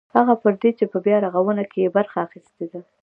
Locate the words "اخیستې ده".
2.27-2.81